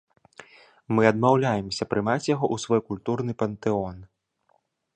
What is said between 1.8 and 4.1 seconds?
прымаць яго ў свой культурны пантэон!